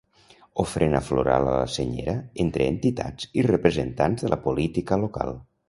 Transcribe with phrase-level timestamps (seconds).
[0.61, 2.15] Ofrena floral a la senyera
[2.45, 5.35] entre entitats i representants de la política local.